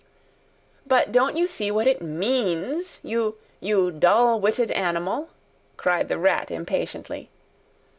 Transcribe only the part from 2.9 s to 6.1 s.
you—you dull witted animal?" cried